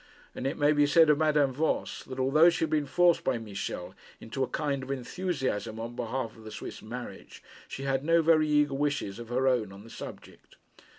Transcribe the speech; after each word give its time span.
And 0.33 0.47
it 0.47 0.57
may 0.57 0.71
be 0.71 0.87
said 0.87 1.11
of 1.11 1.19
Madame 1.19 1.53
Voss, 1.53 2.01
that 2.05 2.17
although 2.17 2.49
she 2.49 2.63
had 2.63 2.71
been 2.71 2.87
forced 2.87 3.23
by 3.23 3.37
Michel 3.37 3.93
into 4.19 4.43
a 4.43 4.47
kind 4.47 4.81
of 4.81 4.89
enthusiasm 4.89 5.79
on 5.79 5.95
behalf 5.95 6.35
of 6.35 6.43
the 6.43 6.49
Swiss 6.49 6.81
marriage, 6.81 7.43
she 7.67 7.83
had 7.83 8.03
no 8.03 8.23
very 8.23 8.47
eager 8.47 8.73
wishes 8.73 9.19
of 9.19 9.29
her 9.29 9.47
own 9.47 9.71
on 9.71 9.83
the 9.83 9.91
subject. 9.91 10.55